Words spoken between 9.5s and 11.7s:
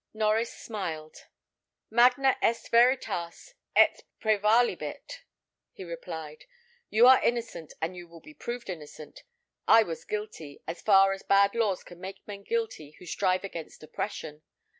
I was guilty, as far as bad